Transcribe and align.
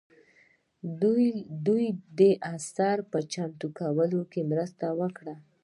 دوی 1.67 1.85
د 2.19 2.21
اثر 2.53 2.97
په 3.11 3.19
چمتو 3.31 3.67
کولو 3.79 4.21
کې 4.31 4.41
مرسته 4.51 4.85
وکړه. 4.99 5.35